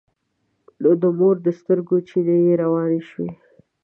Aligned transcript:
نو 0.81 0.91
د 1.01 1.03
مور 1.17 1.35
د 1.45 1.47
سترګو 1.59 1.95
چينې 2.07 2.37
يې 2.45 2.53
روانې 2.63 3.01
شوې. 3.09 3.29